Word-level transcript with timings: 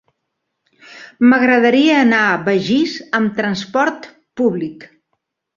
M'agradaria 1.33 1.99
anar 2.05 2.23
a 2.29 2.41
Begís 2.49 2.97
amb 3.21 3.39
transport 3.43 4.09
públic. 4.43 4.91